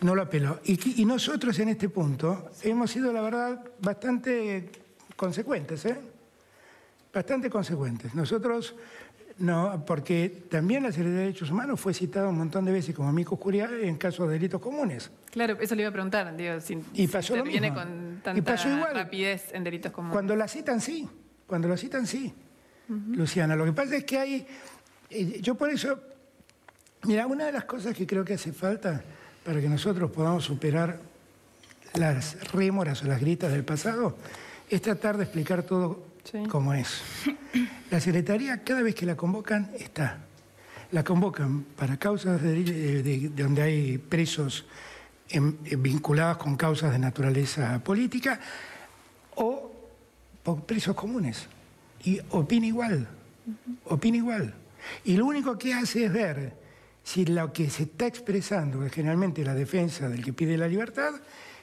[0.00, 0.60] No lo apeló.
[0.64, 4.68] Y, nosotros en este punto hemos sido, la verdad, bastante
[5.14, 5.96] consecuentes, ¿eh?
[7.14, 8.12] Bastante consecuentes.
[8.14, 8.74] Nosotros,
[9.38, 13.08] no, porque también la Secretaría de Derechos Humanos fue citada un montón de veces como
[13.08, 15.12] amigo oscuridad en casos de delitos comunes.
[15.30, 16.54] Claro, eso le iba a preguntar, digo,
[16.94, 17.72] y pasó lo mismo.
[17.72, 18.94] con tanta y pasó igual.
[18.94, 20.12] rapidez en delitos comunes.
[20.12, 21.08] Cuando la citan, sí.
[21.46, 22.34] Cuando la citan, sí.
[22.88, 24.46] Luciana, lo que pasa es que hay...
[25.08, 26.00] Eh, yo por eso...
[27.04, 29.02] Mira, una de las cosas que creo que hace falta
[29.44, 31.00] para que nosotros podamos superar
[31.94, 34.16] las rémoras o las gritas del pasado,
[34.68, 36.06] es tratar de explicar todo
[36.48, 37.00] como es.
[37.90, 40.18] La Secretaría, cada vez que la convocan, está.
[40.92, 44.66] La convocan para causas de, donde hay presos
[45.30, 48.40] vinculados con causas de naturaleza política
[49.36, 49.72] o
[50.42, 51.46] por presos comunes.
[52.04, 53.08] Y opina igual,
[53.84, 54.54] opina igual.
[55.04, 56.67] Y lo único que hace es ver
[57.02, 61.12] si lo que se está expresando, que generalmente la defensa del que pide la libertad,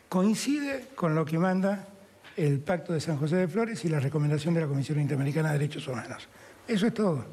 [0.09, 1.87] coincide con lo que manda
[2.35, 5.59] el Pacto de San José de Flores y la recomendación de la Comisión Interamericana de
[5.59, 6.27] Derechos Humanos.
[6.67, 7.25] Eso es todo.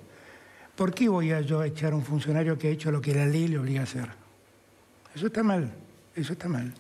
[0.77, 3.15] ¿Por qué voy a yo a echar a un funcionario que ha hecho lo que
[3.15, 4.09] la ley le obliga a hacer?
[5.15, 5.71] Eso está mal,
[6.15, 6.73] eso está mal.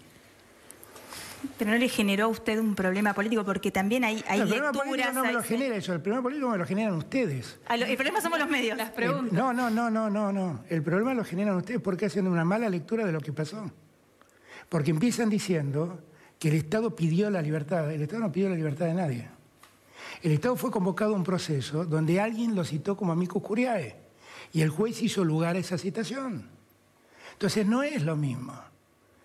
[1.58, 4.76] Pero no le generó a usted un problema político porque también hay, hay el lecturas...
[4.76, 7.58] Problema no me lo genera eso, el problema político me lo generan ustedes.
[7.68, 8.76] el problema somos los medios.
[8.76, 9.32] Las preguntas.
[9.32, 10.64] no, no, no, no, no, no.
[10.68, 13.70] El problema lo generan ustedes porque hacen una mala lectura de lo que pasó.
[14.68, 16.02] Porque empiezan diciendo
[16.38, 17.90] que el Estado pidió la libertad.
[17.90, 19.28] El Estado no pidió la libertad de nadie.
[20.22, 23.96] El Estado fue convocado a un proceso donde alguien lo citó como amigo curiae
[24.52, 26.48] y el juez hizo lugar a esa citación.
[27.32, 28.54] Entonces no es lo mismo.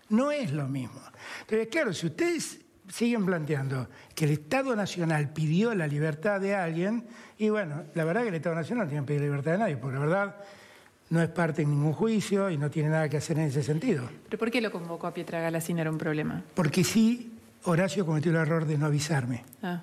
[0.09, 1.01] No es lo mismo.
[1.41, 7.05] Entonces, claro, si ustedes siguen planteando que el Estado Nacional pidió la libertad de alguien,
[7.37, 9.57] y bueno, la verdad que el Estado Nacional no tiene que pedir la libertad de
[9.57, 10.35] nadie, porque la verdad
[11.09, 14.09] no es parte en ningún juicio y no tiene nada que hacer en ese sentido.
[14.25, 16.43] ¿Pero por qué lo convocó a Pietragala si no era un problema?
[16.53, 19.43] Porque sí, Horacio cometió el error de no avisarme.
[19.61, 19.81] Ah.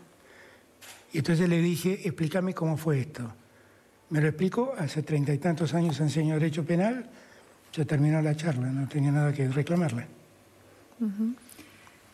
[1.13, 3.33] Y entonces le dije, explícame cómo fue esto.
[4.11, 7.09] Me lo explicó, hace treinta y tantos años enseño Derecho Penal,
[7.75, 10.07] ya terminó la charla, no tenía nada que reclamarle.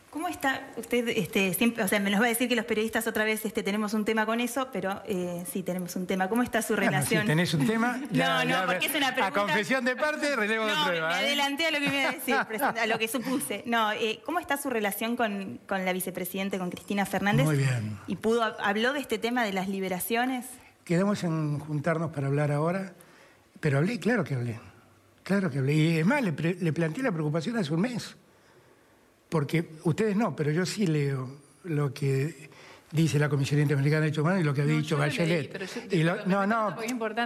[0.09, 3.07] ¿Cómo está usted, este, siempre, o sea, me nos va a decir que los periodistas
[3.07, 6.27] otra vez este, tenemos un tema con eso, pero eh, sí tenemos un tema.
[6.27, 7.21] ¿Cómo está su relación?
[7.21, 9.27] si tenés un tema, no, no, porque es una pregunta.
[9.27, 11.09] A confesión de parte, relevo de prueba.
[11.09, 11.17] Me ¿eh?
[11.27, 12.35] adelanté a lo que me iba a decir,
[12.81, 13.63] a lo que supuse.
[13.65, 17.45] No, eh, ¿cómo está su relación con, con la vicepresidente, con Cristina Fernández?
[17.45, 17.97] Muy bien.
[18.07, 20.45] ¿Y pudo, habló de este tema de las liberaciones?
[20.83, 22.91] Quedamos en juntarnos para hablar ahora,
[23.61, 24.70] pero hablé, claro que hablé.
[25.23, 25.73] Claro que hablé.
[25.73, 28.15] Y es más, le, le planteé la preocupación hace un mes
[29.31, 31.29] porque ustedes no, pero yo sí leo
[31.63, 32.49] lo que
[32.91, 35.57] dice la Comisión Interamericana de Derechos Humanos y lo que había dicho Bachelet.
[36.25, 36.75] no, no.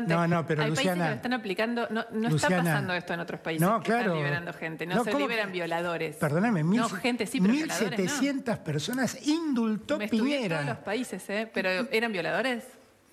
[0.07, 3.19] No, no, pero Hay Luciana, que lo están aplicando, no, no está pasando esto en
[3.21, 3.67] otros países.
[3.67, 4.01] No, claro.
[4.01, 6.17] están liberando gente, no, se liberan violadores.
[6.17, 10.59] Perdóname, mil, no, gente, sí, pero 1.700 personas indultó me Piñera.
[10.59, 11.49] en todos los países, ¿eh?
[11.51, 12.65] ¿Pero eran violadores?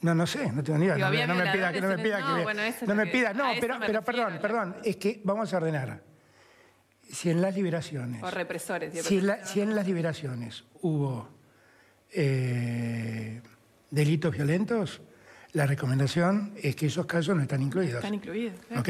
[0.02, 1.26] No, no sé, no tengo ni idea.
[1.26, 2.42] No, me pida que no me pida que...
[2.42, 6.12] Bueno, no me pida, no, pero, pero perdón, perdón, es que vamos a ordenar
[7.12, 8.22] si en las liberaciones.
[8.22, 8.94] O represores.
[9.04, 11.28] Si, en las liberaciones hubo
[12.10, 13.40] eh,
[13.90, 15.02] delitos violentos,
[15.52, 17.96] la recomendación es que esos casos no están incluidos.
[17.96, 18.58] Están incluidos.
[18.76, 18.88] ¿Ok?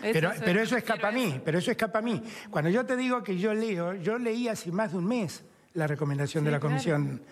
[0.00, 2.22] pero, eso, pero eso escapa a mí, pero eso escapa a mí.
[2.50, 5.44] Cuando yo te digo que yo leo, yo leí hace más de un mes
[5.74, 7.22] la recomendación de la Comisión.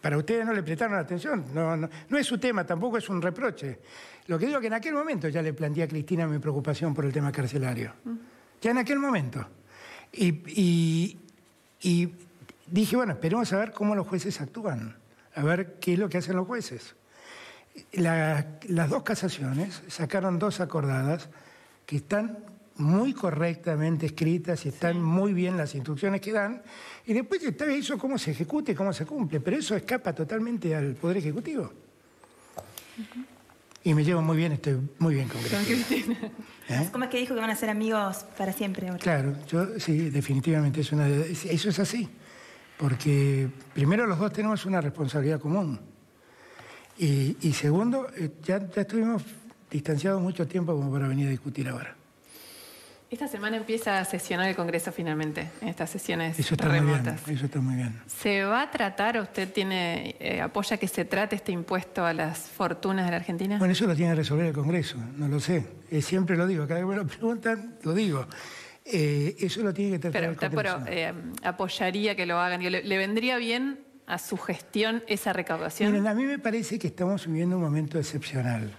[0.00, 3.80] Para ustedes no le prestaron atención, no, es su tema, tampoco es un reproche.
[4.26, 6.94] Lo que digo es que en aquel momento ya le planteé a Cristina mi preocupación
[6.94, 7.92] por el tema carcelario.
[8.60, 9.44] Ya en aquel momento.
[10.12, 11.18] Y,
[12.66, 14.96] dije, bueno, esperemos a ver cómo los jueces actúan,
[15.34, 16.94] a ver qué es lo que hacen los jueces.
[17.92, 21.28] las dos casaciones sacaron dos acordadas
[21.86, 22.38] que están
[22.76, 26.62] muy correctamente escritas y están muy bien las instrucciones que dan,
[27.06, 30.74] y después está eso cómo se ejecuta y cómo se cumple, pero eso escapa totalmente
[30.74, 31.72] al Poder Ejecutivo.
[33.86, 36.16] Y me llevo muy bien, estoy muy bien con Cristina.
[36.70, 36.88] ¿Eh?
[36.90, 38.90] ¿Cómo es que dijo que van a ser amigos para siempre?
[38.98, 42.08] Claro, yo sí, definitivamente es una, eso es así.
[42.78, 45.78] Porque primero los dos tenemos una responsabilidad común.
[46.96, 49.22] Y, segundo, eh, ya, ya estuvimos
[49.70, 51.94] distanciados mucho tiempo como para venir a discutir ahora.
[53.14, 57.04] Esta semana empieza a sesionar el Congreso finalmente, en estas sesiones eso está remotas.
[57.04, 58.00] Muy bien, eso está muy bien.
[58.08, 62.40] ¿Se va a tratar, usted tiene eh, apoya que se trate este impuesto a las
[62.40, 63.56] fortunas de la Argentina?
[63.58, 65.64] Bueno, eso lo tiene que resolver el Congreso, no lo sé.
[65.92, 68.26] Eh, siempre lo digo, cada vez que me lo preguntan, lo digo.
[68.84, 70.82] Eh, eso lo tiene que tratar el Congreso.
[70.84, 72.64] Pero apoyaría que lo hagan.
[72.64, 75.92] ¿Le, ¿Le vendría bien a su gestión esa recaudación?
[75.92, 78.74] Miren, a mí me parece que estamos viviendo un momento excepcional.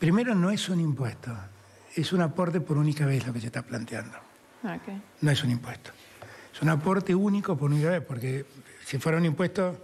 [0.00, 1.30] Primero, no es un impuesto
[1.94, 4.18] es un aporte por única vez lo que se está planteando.
[5.20, 5.90] No es un impuesto.
[6.52, 8.44] Es un aporte único por única vez, porque
[8.84, 9.78] si fuera un impuesto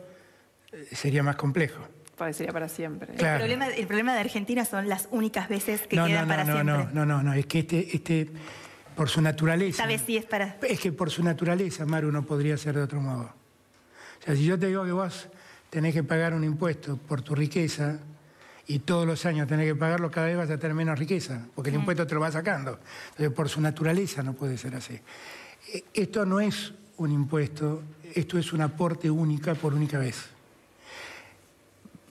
[0.73, 1.87] eh, sería más complejo.
[2.16, 3.12] Parecería para siempre.
[3.12, 6.64] El, problema, el, problema, de Argentina son las únicas veces que quedan para siempre.
[6.64, 8.31] No, no, no, no, es que este, este,
[8.95, 9.83] por su naturaleza.
[9.83, 10.57] ¿Sabes si es para.?
[10.62, 13.25] Es que por su naturaleza, Maru, no podría ser de otro modo.
[14.21, 15.29] O sea, si yo te digo que vos
[15.69, 17.99] tenés que pagar un impuesto por tu riqueza,
[18.66, 21.70] y todos los años tenés que pagarlo, cada vez vas a tener menos riqueza, porque
[21.70, 22.79] el impuesto te lo va sacando.
[23.11, 24.98] Entonces, por su naturaleza no puede ser así.
[25.72, 27.83] Eh, esto no es un impuesto,
[28.14, 30.26] esto es un aporte única por única vez.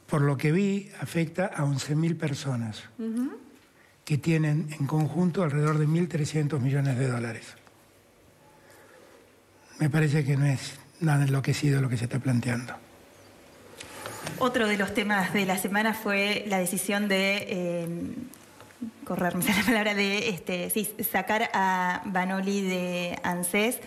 [0.08, 2.84] Por lo que vi, afecta a 11.000 personas
[4.06, 7.46] que tienen en conjunto alrededor de 1.300 millones de dólares.
[9.80, 12.76] Me parece que no es nada enloquecido lo que se está planteando.
[14.40, 17.88] Otro de los temas de la semana fue la decisión de eh,
[19.06, 20.70] correrme la palabra de este,
[21.04, 23.80] sacar a Banoli de ANSES.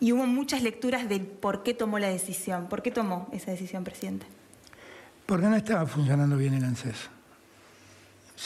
[0.00, 2.68] Y hubo muchas lecturas de por qué tomó la decisión.
[2.68, 4.26] ¿Por qué tomó esa decisión, presidente?
[5.24, 7.08] Porque no estaba funcionando bien el ANSES.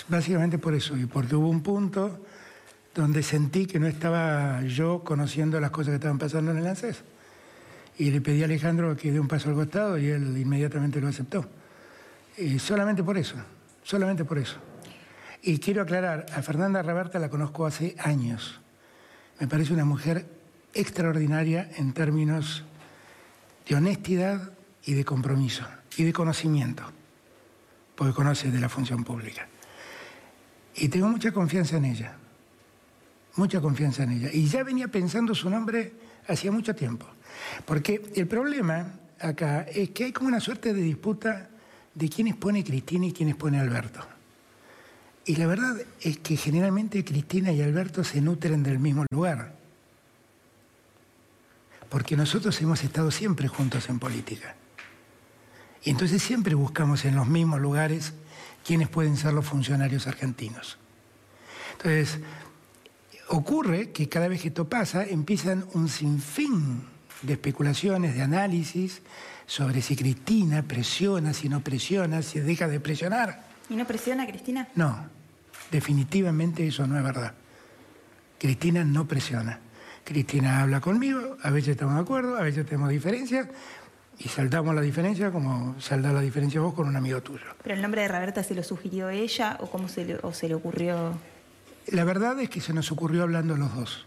[0.09, 2.25] Básicamente por eso, y porque hubo un punto
[2.95, 7.03] donde sentí que no estaba yo conociendo las cosas que estaban pasando en el ANSES
[7.99, 11.09] y le pedí a Alejandro que dé un paso al costado y él inmediatamente lo
[11.09, 11.45] aceptó.
[12.37, 13.35] Y solamente por eso,
[13.83, 14.57] solamente por eso.
[15.43, 18.61] Y quiero aclarar, a Fernanda Raberta la conozco hace años.
[19.41, 20.27] Me parece una mujer
[20.75, 22.65] extraordinaria en términos
[23.69, 24.53] de honestidad
[24.85, 26.85] y de compromiso y de conocimiento,
[27.97, 29.49] porque conoce de la función pública.
[30.77, 32.17] Y tengo mucha confianza en ella,
[33.35, 34.31] mucha confianza en ella.
[34.33, 35.93] Y ya venía pensando su nombre
[36.29, 37.07] hacía mucho tiempo.
[37.65, 41.49] Porque el problema acá es que hay como una suerte de disputa
[41.95, 44.01] de quiénes pone Cristina y quiénes pone Alberto.
[45.25, 49.55] Y la verdad es que generalmente Cristina y Alberto se nutren del mismo lugar.
[51.91, 54.55] Porque nosotros hemos estado siempre juntos en política.
[55.85, 58.15] Y entonces siempre buscamos en los mismos lugares
[58.65, 60.79] quiénes pueden ser los funcionarios argentinos.
[61.73, 62.21] Entonces,
[63.29, 66.83] ocurre que cada vez que esto pasa empiezan un sinfín
[67.23, 69.03] de especulaciones, de análisis
[69.47, 73.45] sobre si Cristina presiona, si no presiona, si deja de presionar.
[73.71, 74.69] ¿Y no presiona Cristina?
[74.75, 75.07] No,
[75.71, 77.35] definitivamente eso no es verdad.
[78.39, 79.59] Cristina no presiona.
[80.05, 83.49] Cristina habla conmigo, a veces estamos de acuerdo, a veces tenemos diferencias,
[84.19, 87.45] y saltamos la diferencia como saldrá la diferencia vos con un amigo tuyo.
[87.63, 90.49] ¿Pero el nombre de Roberta se lo sugirió ella o cómo se le, o se
[90.49, 91.13] le ocurrió?
[91.87, 94.07] La verdad es que se nos ocurrió hablando los dos.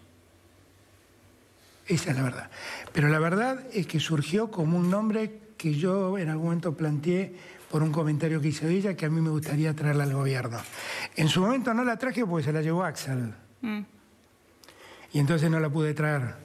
[1.87, 2.49] Esa es la verdad.
[2.93, 7.35] Pero la verdad es que surgió como un nombre que yo en algún momento planteé
[7.69, 10.59] por un comentario que hizo ella que a mí me gustaría traerla al gobierno.
[11.15, 13.33] En su momento no la traje porque se la llevó Axel.
[13.61, 13.81] Mm.
[15.13, 16.35] Y entonces no la pude traer.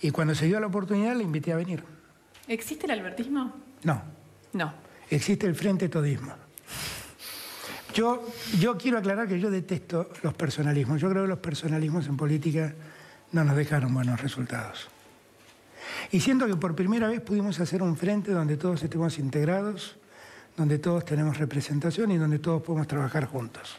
[0.00, 1.82] Y cuando se dio la oportunidad la invité a venir.
[2.48, 3.54] ¿Existe el albertismo?
[3.84, 4.02] No.
[4.52, 4.72] No.
[5.10, 6.32] Existe el frente todismo.
[7.94, 8.26] Yo,
[8.58, 11.00] yo quiero aclarar que yo detesto los personalismos.
[11.00, 12.74] Yo creo que los personalismos en política
[13.32, 14.88] no nos dejaron buenos resultados.
[16.10, 19.96] Y siento que por primera vez pudimos hacer un frente donde todos estemos integrados,
[20.56, 23.78] donde todos tenemos representación y donde todos podemos trabajar juntos.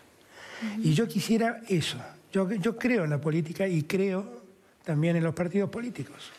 [0.80, 1.98] Y yo quisiera eso.
[2.32, 4.42] Yo, yo creo en la política y creo
[4.84, 6.32] también en los partidos políticos.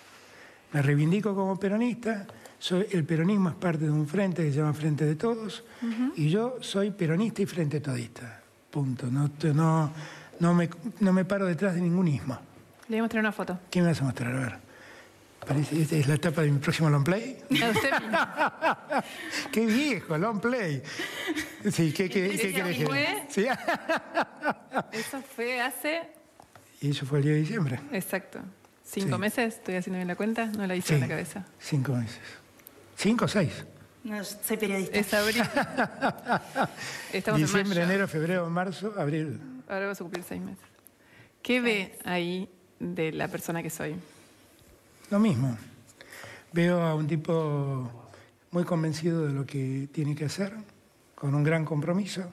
[0.72, 2.27] Me reivindico como peronista,
[2.59, 5.62] soy, el peronismo es parte de un frente que se llama Frente de Todos,
[6.16, 8.40] y yo soy peronista y frente todista.
[8.70, 9.09] Punto.
[9.09, 9.92] No, no,
[10.40, 12.38] no, me, no me paro detrás de ningún ismo.
[12.88, 13.59] Le voy a mostrar una foto.
[13.70, 14.35] ¿Qué me vas a mostrar?
[14.35, 14.59] A ver.
[15.47, 17.38] Parece, esta es la etapa de mi próximo long play.
[19.53, 20.83] qué viejo, long play.
[21.70, 23.47] Sí, ¿qué, qué, qué querés que ¿Sí?
[24.92, 26.03] Eso fue hace.
[26.81, 27.81] Y eso fue el día de diciembre.
[27.92, 28.40] Exacto.
[28.85, 29.55] ¿Cinco meses?
[29.55, 30.47] ¿Estoy haciendo bien la cuenta?
[30.47, 31.47] No la hice en la cabeza.
[31.59, 32.20] Cinco meses.
[32.97, 33.64] ¿Cinco o seis?
[34.03, 34.99] No, soy periodista.
[34.99, 35.42] Es abril.
[37.12, 39.40] Estamos Diciembre, enero, febrero, marzo, abril.
[39.66, 40.64] Ahora vas a cumplir seis meses.
[41.42, 43.94] ¿Qué ve ahí de la persona que soy?
[45.10, 45.56] Lo mismo.
[46.52, 47.90] Veo a un tipo
[48.50, 50.54] muy convencido de lo que tiene que hacer,
[51.14, 52.30] con un gran compromiso,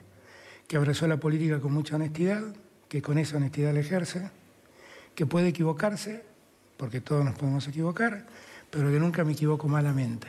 [0.68, 2.44] que abrazó la política con mucha honestidad,
[2.88, 4.30] que con esa honestidad la ejerce,
[5.16, 6.24] que puede equivocarse,
[6.78, 8.26] porque todos nos podemos equivocar,
[8.70, 10.28] pero que nunca me equivoco malamente.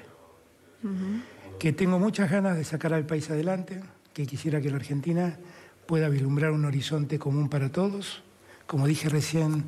[1.58, 5.38] Que tengo muchas ganas de sacar al país adelante, que quisiera que la Argentina
[5.86, 8.22] pueda vislumbrar un horizonte común para todos.
[8.66, 9.64] Como dije recién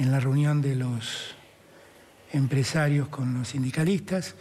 [0.00, 1.34] en la reunión de los
[2.32, 4.34] empresarios con los sindicalistas,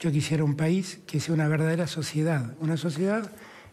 [0.00, 2.52] yo quisiera un país que sea una verdadera sociedad.
[2.58, 3.30] Una sociedad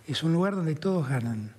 [0.07, 1.55] es un lugar donde todos ganan.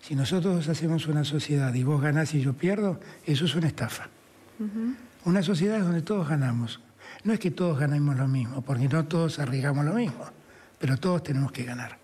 [0.00, 4.08] Si nosotros hacemos una sociedad y vos ganás y yo pierdo, eso es una estafa.
[5.26, 6.80] Una sociedad es donde todos ganamos.
[7.22, 10.24] No es que todos ganemos lo mismo, porque no todos arriesgamos lo mismo,
[10.78, 11.98] pero todos tenemos que ganar.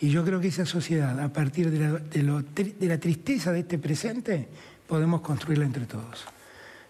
[0.00, 3.78] Y yo creo que esa sociedad, a partir de la, de la tristeza de este
[3.78, 4.48] presente,
[4.86, 6.24] podemos construirla entre todos.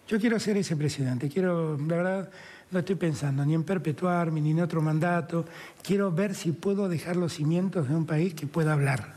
[0.07, 2.29] Yo quiero ser ese presidente, quiero, la verdad,
[2.71, 5.45] no estoy pensando ni en perpetuarme ni en otro mandato,
[5.81, 9.15] quiero ver si puedo dejar los cimientos de un país que pueda hablar,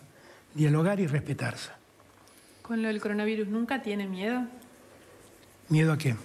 [0.55, 1.71] dialogar y respetarse.
[2.63, 4.43] ¿Con lo del coronavirus nunca tiene miedo?
[5.69, 6.17] ¿Miedo a qué?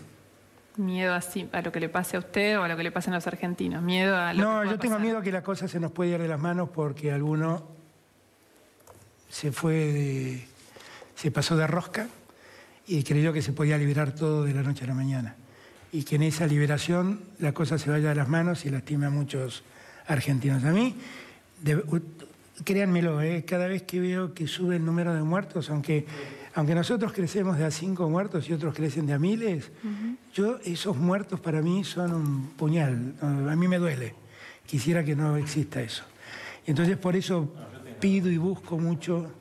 [0.78, 3.14] Miedo a lo que le pase a usted o a lo que le pase a
[3.14, 3.84] los argentinos.
[3.84, 6.28] Miedo a No, yo tengo miedo a que la cosa se nos pueda ir de
[6.28, 7.68] las manos porque alguno
[9.30, 10.48] se fue
[11.16, 12.08] se pasó de rosca
[12.88, 15.36] y creyó que se podía liberar todo de la noche a la mañana.
[15.92, 19.10] Y que en esa liberación la cosa se vaya de las manos y lastime a
[19.10, 19.64] muchos
[20.08, 20.64] argentinos.
[20.64, 20.96] A mí,
[22.64, 23.46] créanmelo, ¿eh?
[23.46, 26.06] cada vez que veo que sube el número de muertos, aunque
[26.56, 29.72] aunque nosotros crecemos de a cinco muertos y otros crecen de a miles,
[30.36, 34.14] yo esos muertos para mí son un puñal, a mí me duele.
[34.68, 36.04] Quisiera que no exista eso.
[36.68, 37.52] Y entonces por eso
[38.00, 39.32] pido y busco mucho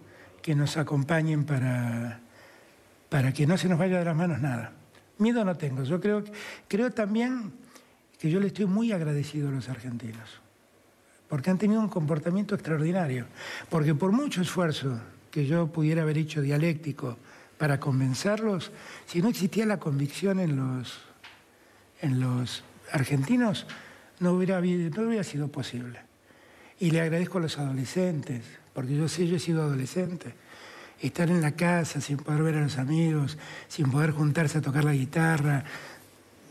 [0.41, 2.22] que nos acompañen para,
[3.13, 4.73] para que no se nos vaya de las manos nada.
[5.19, 5.85] Miedo no tengo.
[5.85, 6.25] Yo creo,
[6.67, 7.53] creo también
[8.19, 10.41] que yo le estoy muy agradecido a los argentinos,
[11.29, 13.27] porque han tenido un comportamiento extraordinario,
[13.69, 14.99] porque por mucho esfuerzo
[15.31, 17.19] que yo pudiera haber hecho dialéctico
[17.59, 18.73] para convencerlos,
[19.05, 20.99] si no existía la convicción en los,
[22.01, 23.67] en los argentinos,
[24.21, 26.01] no hubiera, no hubiera sido posible.
[26.81, 30.33] Y le agradezco a los adolescentes, porque yo sé, yo he sido adolescente.
[31.03, 33.37] Estar en la casa sin poder ver a los amigos,
[33.69, 35.65] sin poder juntarse a tocar la guitarra,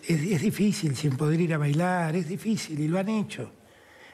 [0.04, 3.52] es, es difícil, sin poder ir a bailar, es difícil, y lo han hecho.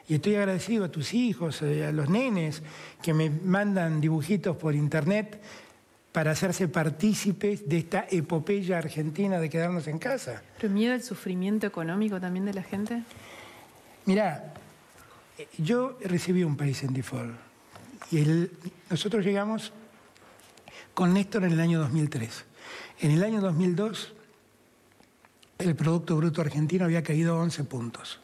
[0.08, 2.62] Y estoy agradecido a tus hijos, eh, a los nenes
[3.02, 5.38] que me mandan dibujitos por internet
[6.12, 10.42] para hacerse partícipes de esta epopeya argentina de quedarnos en casa.
[10.58, 13.02] ¿Pero miedo al sufrimiento económico también de la gente?
[14.06, 14.54] Mirá,
[15.58, 17.36] yo recibí un país en default
[18.10, 18.48] y
[18.88, 19.72] nosotros llegamos
[20.98, 22.44] con Néstor en el año 2003.
[23.02, 24.14] En el año 2002
[25.58, 28.18] el Producto Bruto Argentino había caído 11 puntos.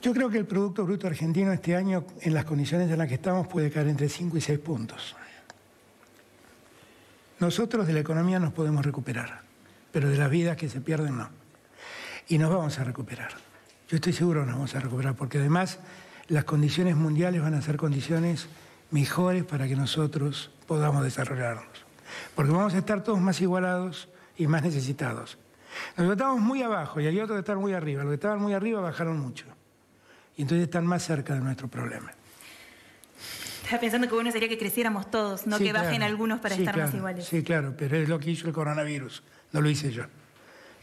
[0.00, 3.14] Yo creo que el Producto Bruto Argentino este año, en las condiciones en las que
[3.14, 5.16] estamos, puede caer entre 5 y 6 puntos.
[7.40, 9.40] Nosotros de la economía nos podemos recuperar,
[9.90, 11.28] pero de las vidas que se pierden no.
[12.28, 13.32] Y nos vamos a recuperar.
[13.88, 15.80] Yo estoy seguro que nos vamos a recuperar, porque además
[16.28, 18.46] las condiciones mundiales van a ser condiciones
[18.94, 21.66] mejores para que nosotros podamos desarrollarnos.
[22.36, 25.36] Porque vamos a estar todos más igualados y más necesitados.
[25.96, 28.04] Nosotros estamos muy abajo y hay otros que están muy arriba.
[28.04, 29.46] Los que estaban muy arriba bajaron mucho.
[30.36, 32.12] Y entonces están más cerca de nuestro problema.
[33.64, 36.94] Estaba pensando que bueno sería que creciéramos todos, no que bajen algunos para estar más
[36.94, 37.26] iguales.
[37.26, 40.04] Sí, claro, pero es lo que hizo el coronavirus, no lo hice yo.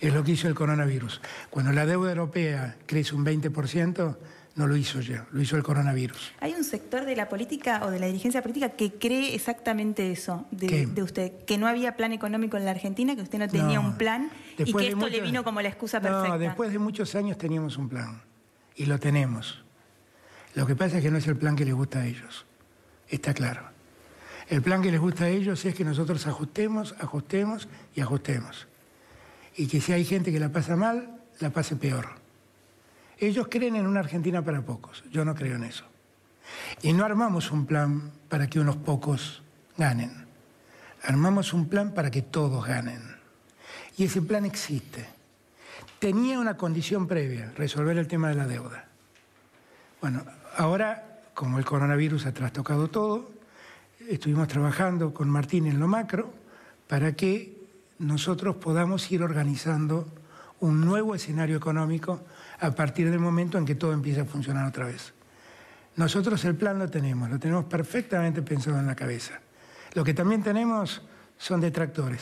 [0.01, 1.21] Es lo que hizo el coronavirus.
[1.49, 4.17] Cuando la deuda europea crece un 20%,
[4.55, 6.33] no lo hizo yo, lo hizo el coronavirus.
[6.39, 10.45] ¿Hay un sector de la política o de la dirigencia política que cree exactamente eso
[10.51, 11.31] de, usted?
[11.45, 14.73] Que no había plan económico en la Argentina, que usted no tenía un plan y
[14.73, 16.27] que esto le vino como la excusa perfecta.
[16.27, 18.21] No, después de muchos años teníamos un plan
[18.75, 19.63] y lo tenemos.
[20.53, 22.45] Lo que pasa es que no es el plan que les gusta a ellos,
[23.07, 23.69] está claro.
[24.49, 28.67] El plan que les gusta a ellos es que nosotros ajustemos, ajustemos y ajustemos.
[29.55, 32.20] Y que si hay gente que la pasa mal, la pase peor.
[33.21, 35.85] Ellos creen en una Argentina para pocos, yo no creo en eso.
[36.81, 39.43] Y no armamos un plan para que unos pocos
[39.77, 40.25] ganen.
[41.03, 42.99] Armamos un plan para que todos ganen.
[43.95, 45.07] Y ese plan existe.
[45.99, 48.85] Tenía una condición previa, resolver el tema de la deuda.
[50.01, 50.25] Bueno,
[50.57, 53.29] ahora, como el coronavirus ha trastocado todo,
[54.09, 56.33] estuvimos trabajando con Martín en lo macro
[56.87, 57.55] para que
[57.99, 60.11] nosotros podamos ir organizando
[60.59, 62.21] un nuevo escenario económico
[62.61, 65.13] a partir del momento en que todo empieza a funcionar otra vez.
[65.95, 69.39] Nosotros el plan lo tenemos, lo tenemos perfectamente pensado en la cabeza.
[69.93, 71.01] Lo que también tenemos
[71.37, 72.21] son detractores,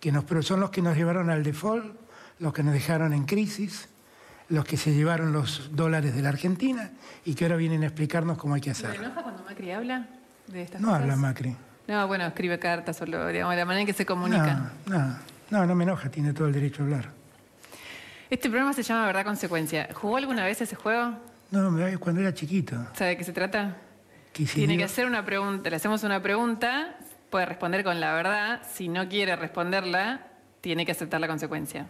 [0.00, 1.94] que nos, son los que nos llevaron al default,
[2.38, 3.88] los que nos dejaron en crisis,
[4.48, 6.92] los que se llevaron los dólares de la Argentina
[7.24, 8.94] y que ahora vienen a explicarnos cómo hay que hacerlo.
[8.94, 10.06] ¿Se enoja cuando Macri habla
[10.46, 11.00] de estas no cosas?
[11.00, 11.56] No habla Macri.
[11.88, 14.72] No, bueno, escribe cartas o lo, digamos, la manera en que se comunica.
[14.86, 15.16] no,
[15.50, 17.21] no, no me enoja, tiene todo el derecho a hablar.
[18.32, 19.90] Este programa se llama Verdad Consecuencia.
[19.92, 21.18] ¿Jugó alguna vez ese juego?
[21.50, 21.70] No,
[22.00, 22.74] cuando era chiquito.
[22.94, 23.76] ¿Sabe de qué se trata?
[24.32, 26.96] Tiene que hacer una pregunta, le hacemos una pregunta,
[27.28, 28.62] puede responder con la verdad.
[28.72, 30.28] Si no quiere responderla,
[30.62, 31.86] tiene que aceptar la consecuencia.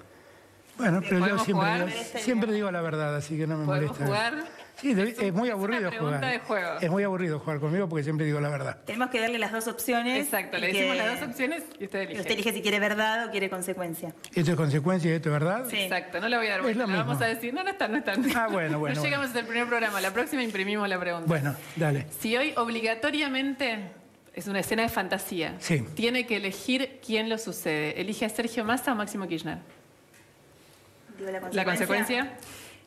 [0.76, 4.04] Bueno, pero yo siempre, digo, la verdad, así que no me molesta.
[4.04, 4.44] jugar?
[4.76, 6.78] Sí, es, muy aburrido jugar.
[6.80, 8.78] Es muy aburrido jugar conmigo porque siempre digo la verdad.
[8.84, 10.24] Tenemos que darle las dos opciones.
[10.24, 12.20] Exacto, le decimos las dos opciones y usted elige.
[12.20, 14.14] Usted elige si quiere verdad o quiere consecuencia.
[14.34, 15.66] ¿Esto es consecuencia y esto es verdad?
[15.68, 15.76] Sí.
[15.76, 16.86] Exacto, no le voy a dar vuelta.
[16.86, 18.14] vamos a decir, no, no está, no está.
[18.34, 18.96] Ah, bueno, bueno.
[19.02, 21.26] No llegamos hasta el primer programa, la próxima imprimimos la pregunta.
[21.26, 22.06] Bueno, dale.
[22.20, 23.90] Si hoy obligatoriamente
[24.34, 25.54] es una escena de fantasía.
[25.58, 25.84] Sí.
[25.94, 28.00] Tiene que elegir quién lo sucede.
[28.00, 29.58] ¿Elige a Sergio Massa o Máximo Kirchner?
[31.52, 32.32] la consecuencia.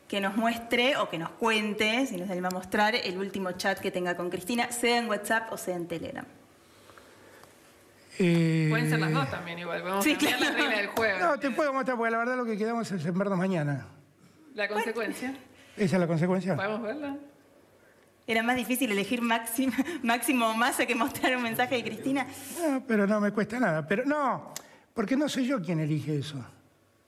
[0.07, 3.79] Que nos muestre o que nos cuente, si nos anima a mostrar, el último chat
[3.79, 6.25] que tenga con Cristina, sea en WhatsApp o sea en Telegram.
[8.19, 11.19] Eh, Pueden ser las dos también igual, podemos sí, cambiar la regla del juego.
[11.19, 13.87] No, te puedo mostrar porque la verdad lo que quedamos es en vernos mañana.
[14.53, 15.35] ¿La consecuencia?
[15.75, 16.55] ¿Esa es la consecuencia?
[16.55, 17.17] ¿Podemos verla?
[18.27, 22.25] Era más difícil elegir máximo, máximo o Massa que mostrar un mensaje de Cristina.
[22.61, 23.85] No, pero no me cuesta nada.
[23.87, 24.53] Pero no,
[24.93, 26.43] porque no soy yo quien elige eso.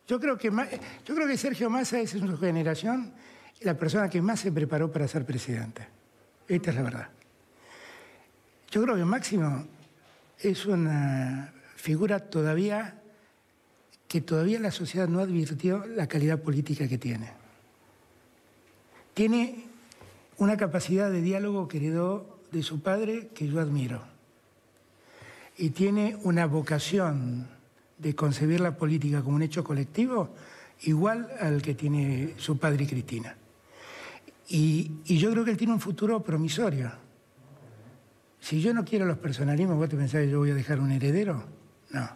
[0.08, 3.12] Yo creo que, Sergio Massa es en su generación
[3.62, 5.86] la persona que más se preparó para ser presidente.
[6.48, 7.10] Esta es la verdad.
[8.72, 9.66] Yo creo que Máximo
[10.40, 13.02] es una figura todavía
[14.08, 17.32] que todavía la sociedad no advirtió la calidad política que tiene.
[19.14, 19.66] Tiene
[20.38, 24.04] una capacidad de diálogo que heredó de su padre que yo admiro.
[25.58, 27.57] Y tiene una vocación
[27.98, 30.34] de concebir la política como un hecho colectivo
[30.82, 33.36] igual al que tiene su padre y Cristina.
[34.50, 36.92] Y, yo creo que él tiene un futuro promisorio.
[38.40, 40.92] Si yo no quiero los personalismos, ¿vos te pensás que yo voy a dejar un
[40.92, 41.44] heredero?
[41.90, 42.10] No.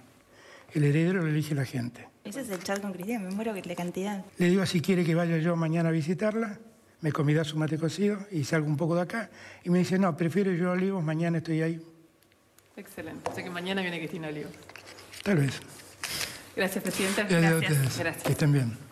[0.73, 2.07] El heredero lo elige la gente.
[2.23, 4.23] Ese es el chat con Cristina, me muero que la cantidad.
[4.37, 6.59] Le digo si quiere que vaya yo mañana a visitarla,
[7.01, 9.29] me convida su mate cocido y salgo un poco de acá.
[9.63, 11.81] Y me dice, no, prefiero yo a Olivos, mañana estoy ahí.
[12.77, 13.29] Excelente.
[13.29, 14.53] O sea que mañana viene Cristina Olivos.
[15.23, 15.59] Tal vez.
[16.55, 17.23] Gracias, Presidenta.
[17.23, 17.97] Gracias.
[17.97, 18.23] Gracias.
[18.23, 18.90] Que estén bien.